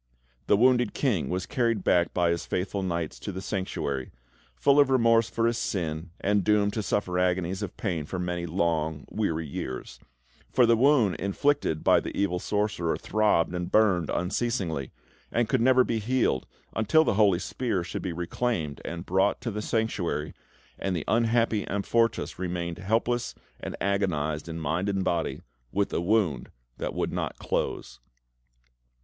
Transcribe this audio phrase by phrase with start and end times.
[0.47, 4.09] The wounded King was carried back by his faithful knights to the Sanctuary,
[4.55, 8.47] full of remorse for his sin and doomed to suffer agonies of pain for many
[8.47, 9.99] long, weary years;
[10.51, 14.91] for the wound inflicted by the evil sorcerer throbbed and burned unceasingly,
[15.31, 19.39] and could never be healed until the holy spear should be reclaimed and brought back
[19.41, 20.33] to the Sanctuary,
[20.79, 25.41] and the unhappy Amfortas remained helpless and agonised in mind and body,
[25.71, 26.49] with a wound
[26.79, 27.99] that would not close.